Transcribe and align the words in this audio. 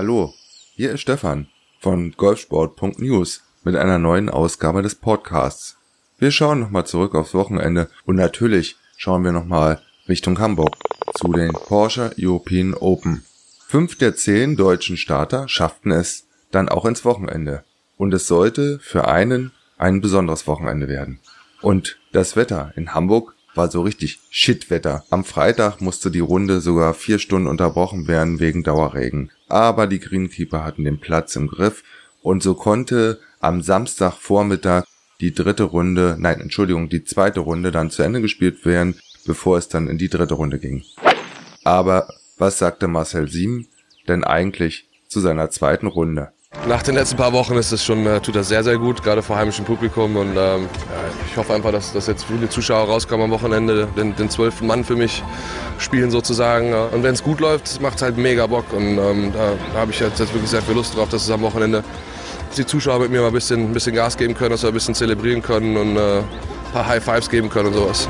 Hallo, 0.00 0.32
hier 0.76 0.92
ist 0.92 1.02
Stefan 1.02 1.48
von 1.78 2.12
golfsport.news 2.16 3.42
mit 3.64 3.76
einer 3.76 3.98
neuen 3.98 4.30
Ausgabe 4.30 4.80
des 4.80 4.94
Podcasts. 4.94 5.76
Wir 6.18 6.30
schauen 6.30 6.58
nochmal 6.60 6.86
zurück 6.86 7.14
aufs 7.14 7.34
Wochenende 7.34 7.90
und 8.06 8.16
natürlich 8.16 8.76
schauen 8.96 9.24
wir 9.24 9.32
nochmal 9.32 9.82
Richtung 10.08 10.38
Hamburg 10.38 10.74
zu 11.16 11.30
den 11.34 11.52
Porsche 11.52 12.12
European 12.18 12.72
Open. 12.72 13.26
Fünf 13.66 13.98
der 13.98 14.16
zehn 14.16 14.56
deutschen 14.56 14.96
Starter 14.96 15.48
schafften 15.48 15.90
es 15.90 16.26
dann 16.50 16.70
auch 16.70 16.86
ins 16.86 17.04
Wochenende 17.04 17.64
und 17.98 18.14
es 18.14 18.26
sollte 18.26 18.78
für 18.78 19.06
einen 19.06 19.52
ein 19.76 20.00
besonderes 20.00 20.46
Wochenende 20.46 20.88
werden. 20.88 21.20
Und 21.60 21.98
das 22.12 22.36
Wetter 22.36 22.72
in 22.74 22.94
Hamburg 22.94 23.34
war 23.54 23.70
so 23.70 23.82
richtig 23.82 24.20
Shitwetter. 24.30 25.04
Am 25.10 25.24
Freitag 25.24 25.80
musste 25.80 26.10
die 26.10 26.20
Runde 26.20 26.60
sogar 26.60 26.94
vier 26.94 27.18
Stunden 27.18 27.48
unterbrochen 27.48 28.08
werden 28.08 28.40
wegen 28.40 28.62
Dauerregen. 28.62 29.30
Aber 29.48 29.86
die 29.86 30.00
Greenkeeper 30.00 30.64
hatten 30.64 30.84
den 30.84 31.00
Platz 31.00 31.36
im 31.36 31.48
Griff 31.48 31.82
und 32.22 32.42
so 32.42 32.54
konnte 32.54 33.20
am 33.40 33.62
Samstagvormittag 33.62 34.84
die 35.20 35.34
dritte 35.34 35.64
Runde, 35.64 36.16
nein, 36.18 36.40
Entschuldigung, 36.40 36.88
die 36.88 37.04
zweite 37.04 37.40
Runde 37.40 37.70
dann 37.72 37.90
zu 37.90 38.02
Ende 38.02 38.20
gespielt 38.20 38.64
werden, 38.64 38.98
bevor 39.26 39.58
es 39.58 39.68
dann 39.68 39.88
in 39.88 39.98
die 39.98 40.08
dritte 40.08 40.34
Runde 40.34 40.58
ging. 40.58 40.82
Aber 41.64 42.08
was 42.38 42.58
sagte 42.58 42.88
Marcel 42.88 43.28
Sieben 43.28 43.68
denn 44.08 44.24
eigentlich 44.24 44.88
zu 45.08 45.20
seiner 45.20 45.50
zweiten 45.50 45.86
Runde? 45.86 46.32
Nach 46.70 46.84
den 46.84 46.94
letzten 46.94 47.16
paar 47.16 47.32
Wochen 47.32 47.54
ist 47.54 47.72
es 47.72 47.84
schon, 47.84 48.06
äh, 48.06 48.20
tut 48.20 48.36
das 48.36 48.48
sehr, 48.48 48.62
sehr 48.62 48.78
gut, 48.78 49.02
gerade 49.02 49.22
vor 49.22 49.36
heimischem 49.36 49.64
Publikum. 49.64 50.14
Und 50.16 50.36
ähm, 50.36 50.68
ich 51.28 51.36
hoffe 51.36 51.54
einfach, 51.54 51.72
dass, 51.72 51.92
dass 51.92 52.06
jetzt 52.06 52.24
viele 52.24 52.48
Zuschauer 52.48 52.86
rauskommen 52.86 53.24
am 53.24 53.30
Wochenende, 53.32 53.88
den, 53.96 54.14
den 54.14 54.30
zwölften 54.30 54.68
Mann 54.68 54.84
für 54.84 54.94
mich 54.94 55.22
spielen 55.78 56.12
sozusagen. 56.12 56.72
Und 56.72 57.02
wenn 57.02 57.14
es 57.14 57.24
gut 57.24 57.40
läuft, 57.40 57.80
macht 57.80 57.96
es 57.96 58.02
halt 58.02 58.18
mega 58.18 58.46
Bock. 58.46 58.72
Und 58.72 58.98
ähm, 58.98 59.32
da, 59.32 59.54
da 59.72 59.80
habe 59.80 59.90
ich 59.90 59.98
jetzt, 59.98 60.20
jetzt 60.20 60.32
wirklich 60.32 60.50
sehr 60.50 60.62
viel 60.62 60.74
Lust 60.74 60.96
drauf, 60.96 61.08
dass 61.08 61.24
es 61.24 61.30
am 61.30 61.40
Wochenende 61.40 61.82
die 62.56 62.66
Zuschauer 62.66 63.00
mit 63.00 63.10
mir 63.10 63.20
mal 63.20 63.28
ein 63.28 63.32
bisschen, 63.32 63.70
ein 63.70 63.72
bisschen 63.72 63.96
Gas 63.96 64.16
geben 64.16 64.34
können, 64.34 64.50
dass 64.50 64.62
wir 64.62 64.68
ein 64.68 64.74
bisschen 64.74 64.94
zelebrieren 64.94 65.42
können 65.42 65.76
und 65.76 65.96
äh, 65.96 66.18
ein 66.18 66.24
paar 66.72 66.86
High 66.86 67.02
Fives 67.02 67.30
geben 67.30 67.48
können 67.48 67.68
und 67.68 67.74
sowas. 67.74 68.08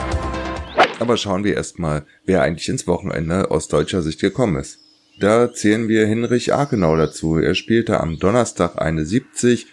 Aber 0.98 1.16
schauen 1.16 1.44
wir 1.44 1.54
erstmal, 1.56 2.04
wer 2.27 2.42
eigentlich 2.42 2.69
ins 2.69 2.86
Wochenende 2.86 3.50
aus 3.50 3.69
deutscher 3.69 4.02
Sicht 4.02 4.20
gekommen 4.20 4.56
ist. 4.56 4.78
Da 5.20 5.52
zählen 5.52 5.86
wir 5.86 6.06
Hinrich 6.06 6.54
Akenau 6.54 6.96
dazu. 6.96 7.36
Er 7.36 7.54
spielte 7.54 8.00
am 8.00 8.18
Donnerstag 8.18 8.80
eine 8.80 9.04
70 9.04 9.66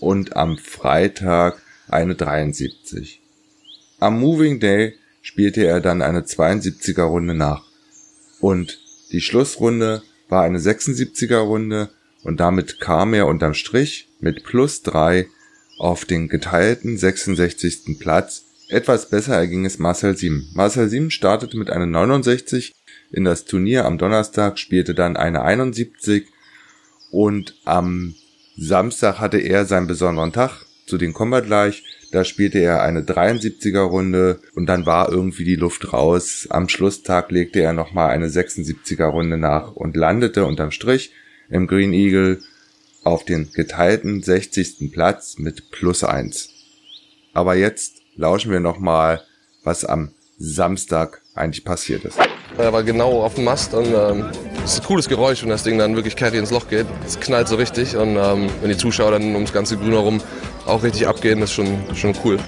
und 0.00 0.34
am 0.34 0.58
Freitag 0.58 1.62
eine 1.88 2.16
73. 2.16 3.22
Am 4.00 4.18
Moving 4.18 4.58
Day 4.58 4.94
spielte 5.22 5.64
er 5.64 5.80
dann 5.80 6.02
eine 6.02 6.22
72er 6.22 7.04
Runde 7.04 7.34
nach. 7.34 7.62
Und 8.40 8.80
die 9.12 9.20
Schlussrunde 9.20 10.02
war 10.28 10.42
eine 10.42 10.58
76er 10.58 11.38
Runde 11.38 11.90
und 12.24 12.40
damit 12.40 12.80
kam 12.80 13.14
er 13.14 13.28
unterm 13.28 13.54
Strich 13.54 14.08
mit 14.18 14.42
plus 14.42 14.82
drei 14.82 15.28
auf 15.78 16.06
den 16.06 16.26
geteilten 16.26 16.98
66. 16.98 18.00
Platz. 18.00 18.46
Etwas 18.68 19.08
besser 19.08 19.36
erging 19.36 19.64
es 19.64 19.78
Marcel 19.78 20.16
Sieben. 20.16 20.50
Marcel 20.54 20.88
Sieben 20.88 21.12
startete 21.12 21.56
mit 21.56 21.70
einer 21.70 21.86
69 21.86 22.74
in 23.10 23.24
das 23.24 23.44
Turnier 23.44 23.84
am 23.84 23.98
Donnerstag, 23.98 24.58
spielte 24.58 24.94
dann 24.94 25.16
eine 25.16 25.42
71 25.42 26.26
und 27.10 27.54
am 27.64 28.14
Samstag 28.56 29.18
hatte 29.18 29.38
er 29.38 29.64
seinen 29.64 29.86
besonderen 29.86 30.32
Tag, 30.32 30.66
zu 30.86 30.98
den 30.98 31.12
kommen 31.12 31.30
wir 31.30 31.42
gleich. 31.42 31.84
Da 32.10 32.24
spielte 32.24 32.58
er 32.58 32.82
eine 32.82 33.02
73er 33.02 33.82
Runde 33.82 34.40
und 34.54 34.66
dann 34.66 34.86
war 34.86 35.10
irgendwie 35.10 35.44
die 35.44 35.56
Luft 35.56 35.92
raus. 35.92 36.46
Am 36.48 36.68
Schlusstag 36.68 37.30
legte 37.30 37.60
er 37.60 37.74
nochmal 37.74 38.10
eine 38.10 38.28
76er 38.28 39.04
Runde 39.04 39.36
nach 39.36 39.72
und 39.72 39.96
landete 39.96 40.46
unterm 40.46 40.70
Strich 40.70 41.12
im 41.50 41.66
Green 41.66 41.92
Eagle 41.92 42.40
auf 43.04 43.24
den 43.24 43.52
geteilten 43.52 44.22
60. 44.22 44.90
Platz 44.92 45.38
mit 45.38 45.70
plus 45.70 46.02
eins. 46.02 46.50
Aber 47.34 47.54
jetzt 47.54 48.02
lauschen 48.16 48.50
wir 48.50 48.60
nochmal, 48.60 49.22
was 49.62 49.84
am 49.84 50.12
Samstag 50.38 51.20
eigentlich 51.34 51.64
passiert 51.64 52.04
ist. 52.04 52.18
Er 52.56 52.72
war 52.72 52.82
genau 52.82 53.22
auf 53.22 53.34
dem 53.34 53.44
Mast 53.44 53.74
und 53.74 53.86
ähm, 53.86 54.30
ist 54.64 54.80
ein 54.80 54.86
cooles 54.86 55.08
Geräusch, 55.08 55.42
wenn 55.42 55.50
das 55.50 55.62
Ding 55.62 55.78
dann 55.78 55.94
wirklich 55.94 56.16
carry 56.16 56.38
ins 56.38 56.50
Loch 56.50 56.68
geht. 56.68 56.86
Es 57.06 57.20
knallt 57.20 57.48
so 57.48 57.56
richtig 57.56 57.96
und 57.96 58.16
ähm, 58.16 58.48
wenn 58.60 58.70
die 58.70 58.76
Zuschauer 58.76 59.12
dann 59.12 59.34
ums 59.34 59.52
ganze 59.52 59.76
Grün 59.76 59.92
herum 59.92 60.20
auch 60.66 60.82
richtig 60.82 61.06
abgehen, 61.06 61.42
ist 61.42 61.52
schon, 61.52 61.78
schon 61.94 62.14
cool. 62.24 62.38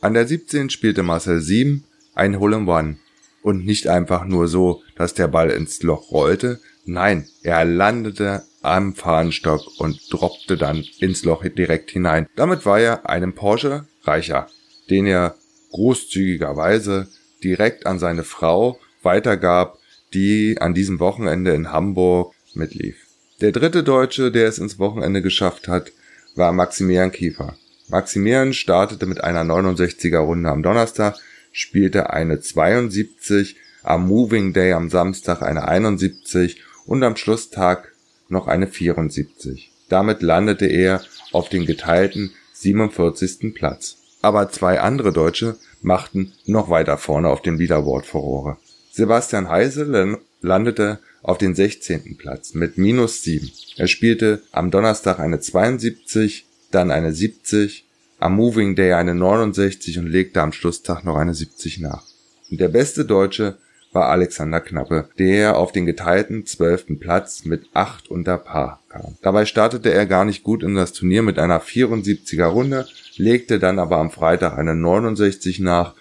An 0.00 0.14
der 0.14 0.26
17 0.26 0.70
spielte 0.70 1.02
Marcel 1.02 1.40
Sieben 1.40 1.84
ein 2.14 2.38
Hole 2.38 2.56
in 2.56 2.68
One. 2.68 2.96
Und 3.42 3.64
nicht 3.64 3.88
einfach 3.88 4.24
nur 4.24 4.46
so, 4.46 4.82
dass 4.96 5.14
der 5.14 5.26
Ball 5.26 5.50
ins 5.50 5.82
Loch 5.82 6.12
rollte. 6.12 6.60
Nein, 6.84 7.26
er 7.42 7.64
landete 7.64 8.44
am 8.60 8.94
Fahnenstock 8.94 9.80
und 9.80 10.00
droppte 10.12 10.56
dann 10.56 10.84
ins 11.00 11.24
Loch 11.24 11.44
direkt 11.44 11.90
hinein. 11.90 12.28
Damit 12.36 12.64
war 12.64 12.78
er 12.78 13.08
einem 13.08 13.34
Porsche 13.34 13.86
reicher, 14.04 14.48
den 14.90 15.06
er 15.06 15.34
großzügigerweise 15.72 17.08
direkt 17.42 17.86
an 17.86 17.98
seine 17.98 18.22
Frau 18.22 18.78
weitergab, 19.02 19.78
die 20.14 20.56
an 20.60 20.74
diesem 20.74 21.00
Wochenende 21.00 21.52
in 21.52 21.72
Hamburg 21.72 22.34
mitlief. 22.54 22.96
Der 23.40 23.52
dritte 23.52 23.82
Deutsche, 23.82 24.30
der 24.30 24.48
es 24.48 24.58
ins 24.58 24.78
Wochenende 24.78 25.22
geschafft 25.22 25.68
hat, 25.68 25.92
war 26.36 26.52
Maximilian 26.52 27.12
Kiefer. 27.12 27.56
Maximilian 27.88 28.52
startete 28.52 29.06
mit 29.06 29.22
einer 29.22 29.42
69er 29.42 30.18
Runde 30.18 30.48
am 30.48 30.62
Donnerstag, 30.62 31.16
spielte 31.50 32.10
eine 32.10 32.40
72, 32.40 33.56
am 33.82 34.06
Moving 34.06 34.52
Day 34.52 34.72
am 34.72 34.88
Samstag 34.88 35.42
eine 35.42 35.66
71 35.66 36.62
und 36.86 37.02
am 37.02 37.16
Schlusstag 37.16 37.92
noch 38.28 38.46
eine 38.46 38.66
74. 38.66 39.72
Damit 39.88 40.22
landete 40.22 40.66
er 40.66 41.02
auf 41.32 41.48
den 41.48 41.66
geteilten 41.66 42.32
47. 42.52 43.54
Platz. 43.54 43.98
Aber 44.22 44.50
zwei 44.50 44.80
andere 44.80 45.12
Deutsche 45.12 45.56
machten 45.82 46.32
noch 46.46 46.70
weiter 46.70 46.96
vorne 46.96 47.28
auf 47.28 47.42
dem 47.42 47.58
Leaderboard 47.58 48.06
Furore. 48.06 48.56
Sebastian 48.94 49.48
Heise 49.48 50.18
landete 50.42 50.98
auf 51.22 51.38
den 51.38 51.54
16. 51.54 52.18
Platz 52.18 52.52
mit 52.52 52.76
minus 52.76 53.22
7. 53.22 53.50
Er 53.78 53.86
spielte 53.86 54.42
am 54.52 54.70
Donnerstag 54.70 55.18
eine 55.18 55.40
72, 55.40 56.44
dann 56.70 56.90
eine 56.90 57.14
70, 57.14 57.86
am 58.18 58.36
Moving 58.36 58.76
Day 58.76 58.92
eine 58.92 59.14
69 59.14 59.98
und 59.98 60.08
legte 60.08 60.42
am 60.42 60.52
Schlusstag 60.52 61.04
noch 61.04 61.16
eine 61.16 61.32
70 61.32 61.80
nach. 61.80 62.04
Und 62.50 62.60
der 62.60 62.68
beste 62.68 63.06
Deutsche 63.06 63.56
war 63.94 64.10
Alexander 64.10 64.60
Knappe, 64.60 65.08
der 65.18 65.56
auf 65.56 65.72
den 65.72 65.86
geteilten 65.86 66.44
12. 66.44 66.98
Platz 67.00 67.46
mit 67.46 67.70
8 67.72 68.10
unter 68.10 68.36
Paar 68.36 68.82
kam. 68.90 69.16
Dabei 69.22 69.46
startete 69.46 69.90
er 69.90 70.04
gar 70.04 70.26
nicht 70.26 70.42
gut 70.42 70.62
in 70.62 70.74
das 70.74 70.92
Turnier 70.92 71.22
mit 71.22 71.38
einer 71.38 71.62
74er 71.62 72.44
Runde, 72.44 72.86
legte 73.16 73.58
dann 73.58 73.78
aber 73.78 73.96
am 73.96 74.10
Freitag 74.10 74.58
eine 74.58 74.74
69 74.74 75.60
nach, 75.60 75.94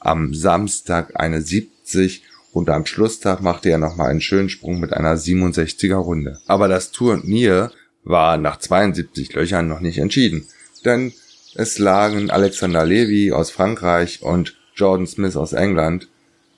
am 0.00 0.32
Samstag 0.32 1.20
eine 1.20 1.42
70 1.42 2.22
und 2.52 2.70
am 2.70 2.86
Schlusstag 2.86 3.42
machte 3.42 3.70
er 3.70 3.78
nochmal 3.78 4.10
einen 4.10 4.20
schönen 4.20 4.48
Sprung 4.48 4.80
mit 4.80 4.92
einer 4.92 5.16
67er 5.16 5.96
Runde. 5.96 6.38
Aber 6.46 6.68
das 6.68 6.90
Turnier 6.90 7.70
war 8.04 8.38
nach 8.38 8.58
72 8.58 9.34
Löchern 9.34 9.68
noch 9.68 9.80
nicht 9.80 9.98
entschieden, 9.98 10.46
denn 10.84 11.12
es 11.54 11.78
lagen 11.78 12.30
Alexander 12.30 12.84
Levy 12.84 13.32
aus 13.32 13.50
Frankreich 13.50 14.22
und 14.22 14.56
Jordan 14.74 15.06
Smith 15.06 15.36
aus 15.36 15.52
England 15.52 16.08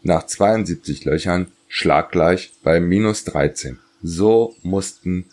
nach 0.02 0.26
72 0.26 1.04
Löchern 1.04 1.48
schlaggleich 1.68 2.52
bei 2.62 2.80
minus 2.80 3.24
13. 3.24 3.78
So 4.02 4.54
mussten 4.62 5.26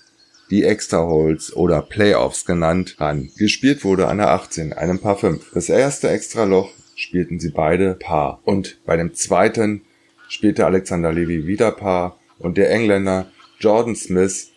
die 0.50 0.64
Extra 0.64 1.06
Holes 1.06 1.54
oder 1.56 1.82
Playoffs 1.82 2.46
genannt 2.46 2.96
ran. 3.00 3.30
Gespielt 3.38 3.84
wurde 3.84 4.08
an 4.08 4.18
der 4.18 4.32
18, 4.32 4.74
einem 4.74 5.00
Paar 5.00 5.18
5. 5.18 5.52
Das 5.54 5.70
erste 5.70 6.10
Extra 6.10 6.46
Loch 6.46 6.72
spielten 6.96 7.40
sie 7.40 7.50
beide 7.50 7.96
Paar 7.96 8.42
und 8.46 8.78
bei 8.86 8.96
dem 8.96 9.14
zweiten 9.14 9.82
spielte 10.28 10.66
Alexander 10.66 11.12
Levy 11.12 11.48
wieder 11.48 11.72
Paar 11.72 12.20
und 12.40 12.58
der 12.58 12.72
Engländer 12.72 13.28
Jordan 13.60 13.96
Smith 13.96 14.52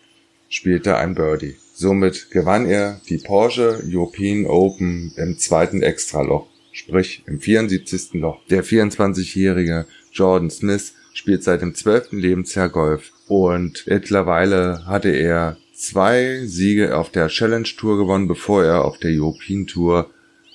spielte 0.49 0.97
ein 0.97 1.15
Birdie. 1.15 1.55
Somit 1.73 2.29
gewann 2.29 2.67
er 2.67 3.01
die 3.09 3.17
Porsche 3.17 3.81
European 3.85 4.45
Open 4.45 5.13
im 5.15 5.37
zweiten 5.39 5.81
Extraloch, 5.81 6.47
sprich 6.71 7.23
im 7.25 7.39
74. 7.39 8.13
Loch. 8.13 8.39
Der 8.49 8.63
24-jährige 8.63 9.87
Jordan 10.11 10.51
Smith 10.51 10.93
spielt 11.13 11.43
seit 11.43 11.61
dem 11.61 11.73
12. 11.73 12.11
Lebensjahr 12.11 12.69
Golf 12.69 13.11
und 13.27 13.85
mittlerweile 13.87 14.85
hatte 14.85 15.09
er 15.09 15.57
zwei 15.73 16.41
Siege 16.45 16.95
auf 16.95 17.09
der 17.09 17.29
Challenge 17.29 17.67
Tour 17.77 17.97
gewonnen, 17.97 18.27
bevor 18.27 18.63
er 18.63 18.85
auf 18.85 18.99
der 18.99 19.11
European 19.11 19.65
Tour 19.65 20.11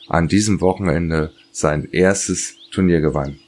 an 0.09 0.29
diesem 0.29 0.61
Wochenende 0.61 1.33
sein 1.51 1.89
erstes 1.91 2.55
Turnier 2.71 3.01
gewann 3.01 3.39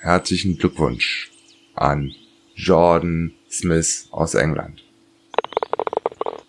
herzlichen 0.00 0.56
Glückwunsch 0.56 1.30
an 1.74 2.12
Jordan 2.54 3.32
Smith 3.50 4.08
aus 4.10 4.34
England. 4.34 4.82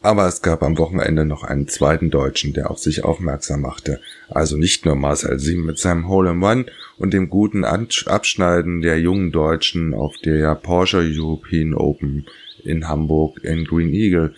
Aber 0.02 0.26
es 0.26 0.42
gab 0.42 0.64
am 0.64 0.78
Wochenende 0.78 1.26
noch 1.26 1.44
einen 1.44 1.68
zweiten 1.68 2.10
Deutschen, 2.10 2.54
der 2.54 2.72
auf 2.72 2.80
sich 2.80 3.04
aufmerksam 3.04 3.62
machte. 3.62 4.00
Also 4.30 4.58
nicht 4.58 4.86
nur 4.86 4.96
Marcel 4.96 5.38
Sieben 5.38 5.66
mit 5.66 5.78
seinem 5.78 6.08
Hole 6.08 6.32
in 6.32 6.42
One 6.42 6.66
und 6.98 7.14
dem 7.14 7.30
guten 7.30 7.66
Abschneiden 7.66 8.82
der 8.82 9.00
jungen 9.00 9.32
Deutschen 9.32 9.94
auf 9.94 10.16
der 10.24 10.56
Porsche 10.56 11.04
European 11.04 11.74
Open 11.74 12.26
in 12.64 12.88
Hamburg 12.88 13.44
in 13.44 13.66
Green 13.66 13.94
Eagle. 13.94 14.34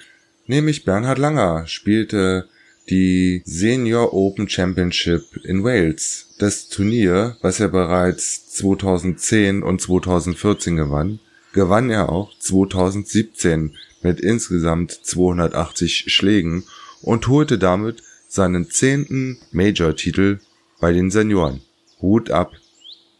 Nämlich 0.47 0.83
Bernhard 0.83 1.19
Langer 1.19 1.65
spielte 1.67 2.49
die 2.89 3.41
Senior 3.45 4.13
Open 4.13 4.49
Championship 4.49 5.37
in 5.43 5.63
Wales. 5.63 6.29
Das 6.39 6.67
Turnier, 6.67 7.37
was 7.41 7.59
er 7.59 7.69
bereits 7.69 8.51
2010 8.53 9.63
und 9.63 9.81
2014 9.81 10.75
gewann, 10.75 11.19
gewann 11.53 11.89
er 11.89 12.09
auch 12.09 12.37
2017 12.39 13.75
mit 14.01 14.19
insgesamt 14.19 14.91
280 14.91 16.13
Schlägen 16.13 16.65
und 17.01 17.27
holte 17.27 17.57
damit 17.57 18.03
seinen 18.27 18.69
zehnten 18.69 19.37
Major-Titel 19.51 20.39
bei 20.79 20.91
den 20.91 21.11
Senioren. 21.11 21.61
Hut 22.01 22.31
ab, 22.31 22.53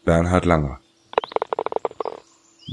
Bernhard 0.04 0.44
Langer. 0.44 0.80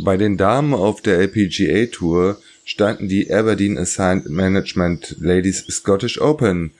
Bei 0.03 0.17
den 0.17 0.37
Damen 0.37 0.73
auf 0.73 1.01
der 1.01 1.19
LPGA 1.19 1.85
Tour 1.85 2.37
standen 2.65 3.07
die 3.07 3.31
Aberdeen 3.31 3.77
Assigned 3.77 4.29
Management 4.29 5.15
Ladies 5.19 5.65
Scottish 5.69 6.19
Open 6.19 6.71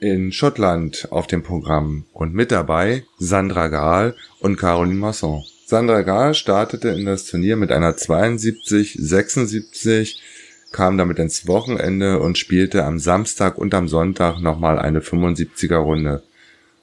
in 0.00 0.32
Schottland 0.32 1.08
auf 1.10 1.26
dem 1.26 1.42
Programm 1.42 2.06
und 2.12 2.34
mit 2.34 2.50
dabei 2.50 3.04
Sandra 3.18 3.68
Gahl 3.68 4.16
und 4.40 4.56
Caroline 4.56 4.98
Masson. 4.98 5.44
Sandra 5.66 6.02
Gahl 6.02 6.34
startete 6.34 6.88
in 6.88 7.04
das 7.04 7.26
Turnier 7.26 7.56
mit 7.56 7.70
einer 7.70 7.96
72, 7.96 8.96
76, 8.98 10.20
kam 10.72 10.96
damit 10.96 11.18
ins 11.18 11.46
Wochenende 11.46 12.18
und 12.18 12.38
spielte 12.38 12.84
am 12.84 12.98
Samstag 12.98 13.58
und 13.58 13.74
am 13.74 13.88
Sonntag 13.88 14.40
nochmal 14.40 14.78
eine 14.78 15.00
75er 15.00 15.76
Runde 15.76 16.22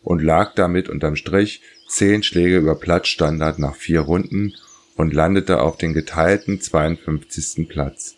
und 0.04 0.22
lag 0.22 0.54
damit 0.56 0.88
unterm 0.88 1.16
Strich 1.16 1.62
10 1.90 2.24
Schläge 2.24 2.58
über 2.58 2.76
Platzstandard 2.76 3.60
nach 3.60 3.76
vier 3.76 4.02
Runden 4.02 4.54
und 4.96 5.14
landete 5.14 5.62
auf 5.62 5.78
den 5.78 5.94
geteilten 5.94 6.62
52. 6.62 7.68
Platz. 7.68 8.16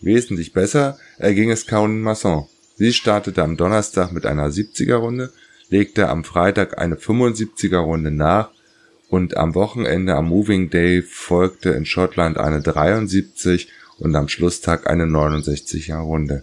Wesentlich 0.00 0.52
besser 0.52 0.98
erging 1.18 1.50
es 1.50 1.66
Caroline 1.66 2.00
Masson. 2.00 2.46
Sie 2.76 2.92
startete 2.92 3.42
am 3.42 3.56
Donnerstag 3.56 4.12
mit 4.12 4.26
einer 4.26 4.48
70er 4.48 4.96
Runde, 4.96 5.32
legte 5.68 6.08
am 6.08 6.24
Freitag 6.24 6.78
eine 6.78 6.96
75er 6.96 7.78
Runde 7.78 8.10
nach 8.10 8.50
und 9.08 9.36
am 9.36 9.54
Wochenende 9.54 10.14
am 10.14 10.28
Moving 10.28 10.70
Day 10.70 11.02
folgte 11.02 11.70
in 11.70 11.86
Schottland 11.86 12.36
eine 12.36 12.60
73 12.60 13.68
und 13.98 14.14
am 14.16 14.28
Schlusstag 14.28 14.88
eine 14.88 15.04
69er 15.04 15.98
Runde. 15.98 16.42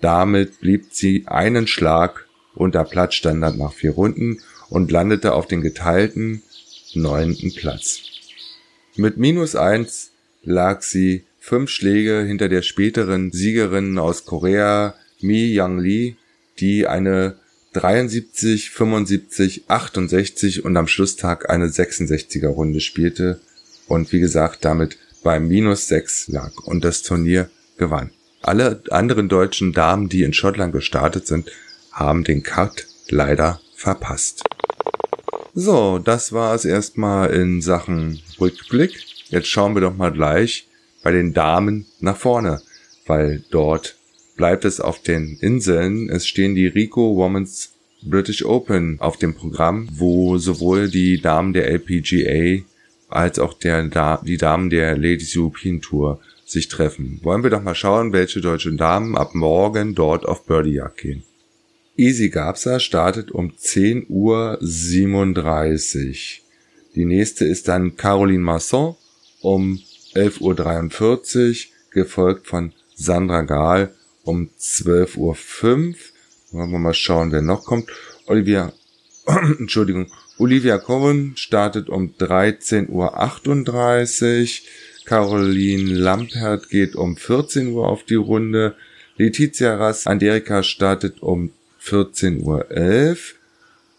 Damit 0.00 0.60
blieb 0.60 0.86
sie 0.90 1.24
einen 1.26 1.66
Schlag 1.66 2.26
unter 2.54 2.84
Platzstandard 2.84 3.56
nach 3.56 3.72
vier 3.72 3.92
Runden 3.92 4.40
und 4.68 4.90
landete 4.90 5.32
auf 5.32 5.46
den 5.46 5.60
geteilten 5.60 6.42
neunten 6.94 7.54
Platz. 7.54 8.02
Mit 8.96 9.16
minus 9.16 9.54
eins 9.54 10.10
lag 10.42 10.82
sie 10.82 11.24
fünf 11.38 11.70
Schläge 11.70 12.24
hinter 12.26 12.48
der 12.48 12.62
späteren 12.62 13.30
Siegerin 13.30 13.98
aus 13.98 14.24
Korea 14.24 14.94
Mi 15.20 15.58
Young 15.58 15.78
Lee, 15.78 16.16
die 16.58 16.86
eine 16.86 17.36
73, 17.74 18.70
75, 18.70 19.64
68 19.68 20.64
und 20.64 20.76
am 20.76 20.88
Schlusstag 20.88 21.50
eine 21.50 21.66
66er 21.66 22.48
Runde 22.48 22.80
spielte 22.80 23.40
und 23.86 24.12
wie 24.12 24.20
gesagt 24.20 24.64
damit 24.64 24.98
bei 25.22 25.40
minus 25.40 25.88
6 25.88 26.28
lag 26.28 26.52
und 26.64 26.84
das 26.84 27.02
Turnier 27.02 27.50
gewann. 27.76 28.10
Alle 28.42 28.82
anderen 28.90 29.28
deutschen 29.28 29.72
Damen, 29.72 30.08
die 30.08 30.22
in 30.22 30.32
Schottland 30.32 30.72
gestartet 30.72 31.26
sind, 31.26 31.50
haben 31.92 32.24
den 32.24 32.42
Cut 32.42 32.86
leider 33.08 33.60
verpasst. 33.74 34.44
So, 35.54 35.98
das 35.98 36.32
war 36.32 36.54
es 36.54 36.64
erstmal 36.64 37.30
in 37.30 37.60
Sachen 37.60 38.20
Rückblick. 38.40 39.04
Jetzt 39.28 39.48
schauen 39.48 39.74
wir 39.74 39.80
doch 39.80 39.96
mal 39.96 40.12
gleich 40.12 40.68
bei 41.02 41.10
den 41.10 41.34
Damen 41.34 41.86
nach 42.00 42.16
vorne, 42.16 42.62
weil 43.06 43.42
dort 43.50 43.97
bleibt 44.38 44.64
es 44.64 44.80
auf 44.80 45.02
den 45.02 45.36
Inseln. 45.40 46.08
Es 46.08 46.26
stehen 46.26 46.54
die 46.54 46.68
Rico 46.68 47.16
Women's 47.16 47.74
British 48.02 48.42
Open 48.44 48.96
auf 49.00 49.18
dem 49.18 49.34
Programm, 49.34 49.88
wo 49.92 50.38
sowohl 50.38 50.88
die 50.88 51.20
Damen 51.20 51.52
der 51.52 51.68
LPGA 51.68 52.64
als 53.10 53.38
auch 53.38 53.52
der, 53.52 54.22
die 54.24 54.38
Damen 54.38 54.70
der 54.70 54.96
Ladies 54.96 55.36
European 55.36 55.82
Tour 55.82 56.20
sich 56.46 56.68
treffen. 56.68 57.20
Wollen 57.22 57.42
wir 57.42 57.50
doch 57.50 57.62
mal 57.62 57.74
schauen, 57.74 58.14
welche 58.14 58.40
deutschen 58.40 58.78
Damen 58.78 59.18
ab 59.18 59.34
morgen 59.34 59.94
dort 59.94 60.24
auf 60.24 60.46
Birdiejagd 60.46 60.96
gehen. 60.98 61.24
Easy 61.96 62.28
Gabsa 62.30 62.78
startet 62.78 63.32
um 63.32 63.50
10.37 63.50 64.08
Uhr. 64.08 64.58
Die 66.94 67.04
nächste 67.04 67.44
ist 67.44 67.66
dann 67.68 67.96
Caroline 67.96 68.38
Masson 68.44 68.94
um 69.40 69.80
11.43 70.14 71.48
Uhr, 71.48 71.54
gefolgt 71.90 72.46
von 72.46 72.72
Sandra 72.94 73.42
Gahl 73.42 73.92
um 74.28 74.50
12.05 74.60 75.16
Uhr. 75.16 75.36
Wollen 76.52 76.70
wir 76.70 76.78
mal 76.78 76.94
schauen, 76.94 77.32
wer 77.32 77.42
noch 77.42 77.64
kommt. 77.64 77.90
Olivia, 78.26 78.72
Entschuldigung, 79.58 80.12
Olivia 80.38 80.76
Cohen 80.78 81.32
startet 81.36 81.88
um 81.88 82.14
13.38 82.18 82.90
Uhr. 82.90 84.66
Caroline 85.06 85.94
Lampert 85.94 86.68
geht 86.68 86.94
um 86.94 87.16
14 87.16 87.68
Uhr 87.68 87.88
auf 87.88 88.04
die 88.04 88.16
Runde. 88.16 88.76
Letizia 89.16 89.76
Rass 89.76 90.06
Anderika 90.06 90.62
startet 90.62 91.22
um 91.22 91.50
14.11 91.82 92.42
Uhr. 92.42 92.66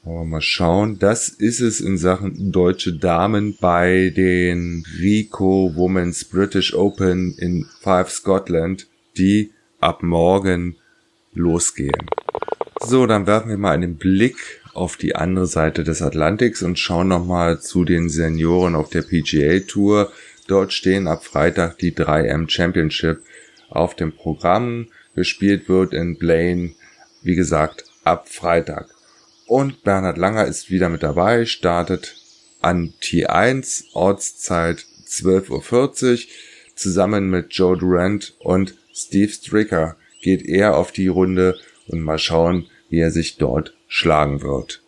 Wir 0.03 0.23
mal 0.23 0.41
schauen. 0.41 0.99
Das 0.99 1.29
ist 1.29 1.59
es 1.59 1.81
in 1.81 1.97
Sachen 1.97 2.51
deutsche 2.51 2.93
Damen 2.93 3.57
bei 3.59 4.13
den 4.15 4.85
Rico 4.99 5.73
Women's 5.75 6.23
British 6.25 6.73
Open 6.75 7.35
in 7.37 7.65
Five 7.81 8.11
Scotland, 8.11 8.87
die 9.17 9.51
ab 9.79 10.03
morgen 10.03 10.75
losgehen. 11.33 12.05
So, 12.81 13.05
dann 13.05 13.27
werfen 13.27 13.49
wir 13.49 13.57
mal 13.57 13.73
einen 13.73 13.97
Blick 13.97 14.61
auf 14.73 14.97
die 14.97 15.15
andere 15.15 15.45
Seite 15.45 15.83
des 15.83 16.01
Atlantiks 16.01 16.61
und 16.61 16.79
schauen 16.79 17.09
nochmal 17.09 17.59
zu 17.59 17.83
den 17.83 18.09
Senioren 18.09 18.75
auf 18.75 18.89
der 18.89 19.01
PGA 19.01 19.59
Tour. 19.59 20.11
Dort 20.47 20.73
stehen 20.73 21.07
ab 21.07 21.25
Freitag 21.25 21.77
die 21.77 21.91
3M 21.91 22.49
Championship 22.49 23.21
auf 23.69 23.95
dem 23.95 24.13
Programm. 24.13 24.87
Gespielt 25.15 25.67
wird 25.67 25.93
in 25.93 26.17
Blaine, 26.17 26.71
wie 27.21 27.35
gesagt, 27.35 27.83
ab 28.03 28.29
Freitag. 28.29 28.89
Und 29.45 29.83
Bernhard 29.83 30.17
Langer 30.17 30.45
ist 30.45 30.69
wieder 30.69 30.89
mit 30.89 31.03
dabei, 31.03 31.45
startet 31.45 32.15
an 32.61 32.93
T1, 33.01 33.85
Ortszeit 33.93 34.85
12.40 35.07 36.11
Uhr, 36.11 36.19
zusammen 36.75 37.29
mit 37.29 37.53
Joe 37.53 37.77
Durant 37.77 38.35
und 38.39 38.75
Steve 38.99 39.31
Stricker 39.31 39.95
geht 40.21 40.45
er 40.45 40.77
auf 40.77 40.91
die 40.91 41.07
Runde 41.07 41.57
und 41.87 42.01
mal 42.01 42.19
schauen, 42.19 42.67
wie 42.89 42.99
er 42.99 43.11
sich 43.11 43.37
dort 43.37 43.75
schlagen 43.87 44.41
wird. 44.41 44.81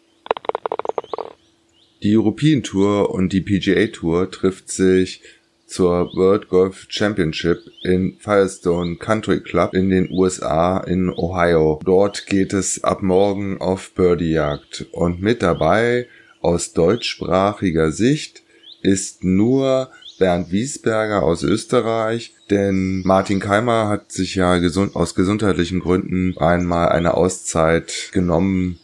Die 2.04 2.18
European 2.18 2.64
Tour 2.64 3.12
und 3.12 3.32
die 3.32 3.42
PGA 3.42 3.88
Tour 3.88 4.32
trifft 4.32 4.70
sich 4.70 5.22
zur 5.68 6.14
World 6.16 6.50
Golf 6.50 6.88
Championship 6.90 7.60
in 7.84 8.18
Firestone 8.20 8.98
Country 8.98 9.40
Club 9.40 9.74
in 9.74 9.90
den 9.90 10.12
USA 10.12 10.80
in 10.80 11.10
Ohio. 11.10 11.80
Dort 11.86 12.26
geht 12.26 12.54
es 12.54 12.84
ab 12.84 13.02
morgen 13.04 13.62
auf 13.62 13.92
Birdie-Jagd 13.94 14.88
und 14.92 15.22
mit 15.22 15.42
dabei 15.42 16.08
aus 16.42 16.74
deutschsprachiger 16.74 17.92
Sicht 17.92 18.44
ist 18.82 19.24
nur 19.24 19.92
Bernd 20.22 20.52
Wiesberger 20.52 21.24
aus 21.24 21.42
Österreich, 21.42 22.36
denn 22.52 23.02
Martin 23.02 23.40
Keimer 23.40 23.90
hat 23.90 24.12
sich 24.12 24.36
ja 24.36 24.60
gesund, 24.60 24.96
aus 24.96 25.16
gesundheitlichen 25.16 25.80
Gründen 25.80 26.38
einmal 26.38 26.90
eine 26.90 27.16
Auszeit 27.16 28.10
genommen 28.12 28.80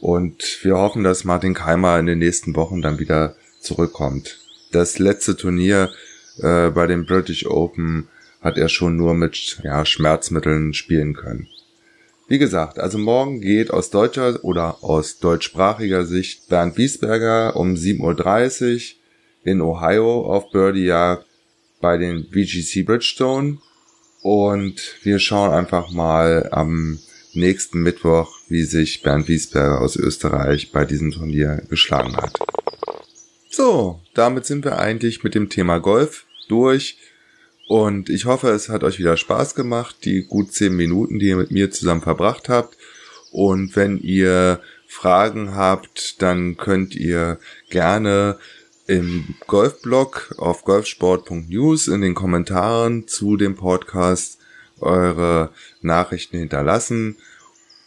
und 0.00 0.58
wir 0.62 0.76
hoffen, 0.76 1.04
dass 1.04 1.22
Martin 1.22 1.54
Keimer 1.54 1.96
in 2.00 2.06
den 2.06 2.18
nächsten 2.18 2.56
Wochen 2.56 2.82
dann 2.82 2.98
wieder 2.98 3.36
zurückkommt. 3.60 4.40
Das 4.72 4.98
letzte 4.98 5.36
Turnier 5.36 5.90
äh, 6.38 6.70
bei 6.70 6.88
dem 6.88 7.06
British 7.06 7.46
Open 7.46 8.08
hat 8.40 8.58
er 8.58 8.68
schon 8.68 8.96
nur 8.96 9.14
mit 9.14 9.60
ja, 9.62 9.86
Schmerzmitteln 9.86 10.74
spielen 10.74 11.14
können. 11.14 11.46
Wie 12.26 12.38
gesagt, 12.38 12.80
also 12.80 12.98
morgen 12.98 13.40
geht 13.40 13.70
aus 13.70 13.90
deutscher 13.90 14.44
oder 14.44 14.82
aus 14.82 15.20
deutschsprachiger 15.20 16.04
Sicht 16.04 16.48
Bernd 16.48 16.76
Wiesberger 16.76 17.54
um 17.54 17.74
7.30 17.74 18.94
Uhr 18.94 18.99
in 19.44 19.60
Ohio 19.60 20.26
auf 20.26 20.50
Birdie 20.50 20.86
Jagd 20.86 21.26
bei 21.80 21.96
den 21.96 22.24
VGC 22.24 22.84
Bridgestone 22.84 23.58
und 24.22 24.96
wir 25.02 25.18
schauen 25.18 25.52
einfach 25.52 25.90
mal 25.90 26.48
am 26.52 26.98
nächsten 27.32 27.82
Mittwoch, 27.82 28.36
wie 28.48 28.64
sich 28.64 29.02
Bernd 29.02 29.28
Wiesberger 29.28 29.80
aus 29.80 29.96
Österreich 29.96 30.72
bei 30.72 30.84
diesem 30.84 31.10
Turnier 31.10 31.62
geschlagen 31.68 32.16
hat. 32.16 32.38
So, 33.48 34.00
damit 34.14 34.46
sind 34.46 34.64
wir 34.64 34.78
eigentlich 34.78 35.24
mit 35.24 35.34
dem 35.34 35.48
Thema 35.48 35.78
Golf 35.78 36.26
durch 36.48 36.98
Und 37.68 38.10
ich 38.10 38.24
hoffe, 38.24 38.48
es 38.48 38.68
hat 38.68 38.82
euch 38.82 38.98
wieder 38.98 39.16
Spaß 39.16 39.54
gemacht, 39.54 40.04
die 40.04 40.24
gut 40.24 40.52
zehn 40.52 40.74
Minuten, 40.74 41.20
die 41.20 41.28
ihr 41.28 41.36
mit 41.36 41.52
mir 41.52 41.70
zusammen 41.70 42.00
verbracht 42.02 42.48
habt. 42.48 42.76
Und 43.30 43.76
wenn 43.76 43.96
ihr 43.96 44.60
Fragen 44.88 45.54
habt, 45.54 46.20
dann 46.20 46.56
könnt 46.56 46.96
ihr 46.96 47.38
gerne 47.70 48.38
im 48.90 49.36
Golfblog 49.46 50.34
auf 50.38 50.64
golfsport.news 50.64 51.86
in 51.86 52.00
den 52.00 52.16
Kommentaren 52.16 53.06
zu 53.06 53.36
dem 53.36 53.54
Podcast 53.54 54.40
eure 54.80 55.50
Nachrichten 55.80 56.38
hinterlassen. 56.38 57.16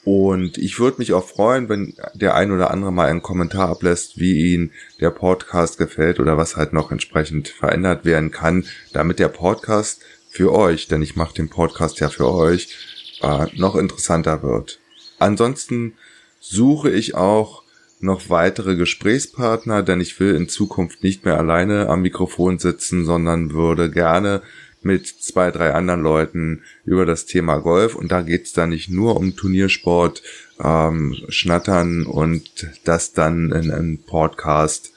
Und 0.06 0.58
ich 0.58 0.80
würde 0.80 1.00
mich 1.00 1.12
auch 1.12 1.28
freuen, 1.28 1.68
wenn 1.68 1.94
der 2.14 2.36
ein 2.36 2.54
oder 2.54 2.72
andere 2.72 2.94
mal 2.94 3.10
einen 3.10 3.22
Kommentar 3.22 3.68
ablässt, 3.68 4.18
wie 4.18 4.54
ihn 4.54 4.72
der 5.02 5.10
Podcast 5.10 5.78
gefällt 5.78 6.22
oder 6.22 6.38
was 6.38 6.56
halt 6.56 6.72
noch 6.72 6.90
entsprechend 6.90 7.50
verändert 7.50 8.06
werden 8.06 8.32
kann, 8.32 8.66
damit 8.94 9.20
der 9.20 9.28
Podcast 9.28 10.02
für 10.30 10.54
euch, 10.54 10.88
denn 10.88 11.02
ich 11.02 11.18
mache 11.18 11.34
den 11.34 11.50
Podcast 11.50 12.00
ja 12.00 12.08
für 12.08 12.32
euch, 12.32 12.78
äh, 13.22 13.48
noch 13.58 13.76
interessanter 13.76 14.42
wird. 14.42 14.80
Ansonsten 15.20 15.96
suche 16.40 16.92
ich 16.92 17.16
auch 17.16 17.63
noch 18.04 18.30
weitere 18.30 18.76
Gesprächspartner, 18.76 19.84
denn 19.84 20.02
ich 20.02 20.20
will 20.20 20.36
in 20.36 20.50
Zukunft 20.50 21.04
nicht 21.04 21.26
mehr 21.26 21.38
alleine 21.38 21.88
am 21.90 22.02
Mikrofon 22.02 22.60
sitzen, 22.60 23.06
sondern 23.06 23.54
würde 23.54 23.90
gerne 23.90 24.42
mit 24.82 25.08
zwei, 25.08 25.52
drei 25.52 25.74
anderen 25.74 26.02
Leuten 26.02 26.64
über 26.86 27.06
das 27.06 27.26
Thema 27.26 27.58
Golf 27.60 27.96
und 27.96 28.12
da 28.12 28.22
geht's 28.22 28.54
dann 28.54 28.70
nicht 28.70 28.90
nur 28.90 29.18
um 29.18 29.36
Turniersport, 29.36 30.22
ähm, 30.62 31.16
schnattern 31.30 32.06
und 32.06 32.70
das 32.84 33.14
dann 33.14 33.52
in 33.52 33.72
einem 33.72 34.00
Podcast 34.00 34.94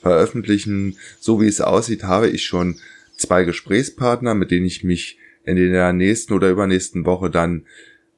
veröffentlichen. 0.00 0.96
So 1.20 1.40
wie 1.40 1.48
es 1.48 1.60
aussieht, 1.60 2.04
habe 2.04 2.28
ich 2.28 2.44
schon 2.44 2.76
zwei 3.16 3.44
Gesprächspartner, 3.44 4.34
mit 4.34 4.50
denen 4.50 4.66
ich 4.66 4.84
mich 4.84 5.18
in 5.44 5.56
der 5.56 5.92
nächsten 5.92 6.32
oder 6.32 6.50
übernächsten 6.50 7.06
Woche 7.06 7.30
dann 7.30 7.66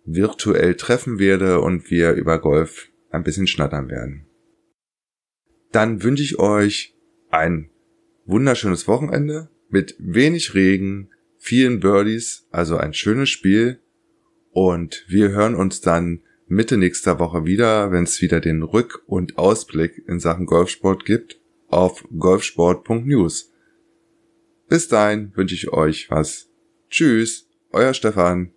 virtuell 0.04 0.75
treffen 0.75 1.18
werde 1.18 1.61
und 1.61 1.90
wir 1.90 2.12
über 2.12 2.38
Golf 2.38 2.88
ein 3.11 3.25
bisschen 3.25 3.47
schnattern 3.47 3.90
werden. 3.90 4.27
Dann 5.72 6.02
wünsche 6.02 6.22
ich 6.22 6.38
euch 6.38 6.94
ein 7.30 7.70
wunderschönes 8.25 8.88
Wochenende 8.88 9.50
mit 9.68 9.96
wenig 9.98 10.54
Regen, 10.54 11.10
vielen 11.37 11.80
Birdies, 11.80 12.46
also 12.50 12.76
ein 12.76 12.94
schönes 12.94 13.30
Spiel. 13.30 13.80
Und 14.50 15.04
wir 15.08 15.30
hören 15.30 15.54
uns 15.54 15.80
dann 15.80 16.20
Mitte 16.46 16.78
nächster 16.78 17.18
Woche 17.18 17.44
wieder, 17.44 17.92
wenn 17.92 18.04
es 18.04 18.22
wieder 18.22 18.40
den 18.40 18.62
Rück- 18.62 19.00
und 19.06 19.37
Ausblick 19.37 20.02
in 20.06 20.18
Sachen 20.18 20.46
Golfsport 20.46 21.04
gibt, 21.04 21.40
auf 21.68 22.04
golfsport.news. 22.16 23.52
Bis 24.68 24.88
dahin 24.88 25.32
wünsche 25.37 25.54
ich 25.54 25.72
euch 25.72 26.10
was. 26.10 26.50
Tschüss, 26.88 27.48
euer 27.70 27.92
Stefan. 27.92 28.52